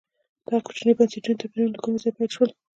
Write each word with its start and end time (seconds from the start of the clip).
دغه 0.45 0.57
کوچني 0.65 0.91
بنسټي 0.97 1.31
توپیرونه 1.39 1.73
له 1.73 1.79
کومه 1.83 1.97
ځایه 2.03 2.15
پیل 2.17 2.29
شول. 2.35 2.49